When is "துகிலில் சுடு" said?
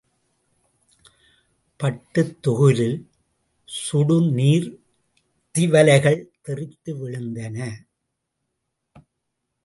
2.41-4.21